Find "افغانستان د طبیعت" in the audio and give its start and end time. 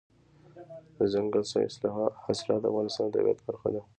2.69-3.39